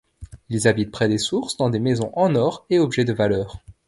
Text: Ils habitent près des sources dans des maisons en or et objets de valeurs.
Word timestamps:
Ils 0.49 0.67
habitent 0.67 0.89
près 0.89 1.07
des 1.07 1.19
sources 1.19 1.57
dans 1.57 1.69
des 1.69 1.77
maisons 1.79 2.09
en 2.15 2.33
or 2.33 2.65
et 2.71 2.79
objets 2.79 3.05
de 3.05 3.13
valeurs. 3.13 3.59